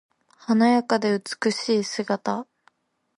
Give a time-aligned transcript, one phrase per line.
[0.35, 2.47] 華やかで美しい姿。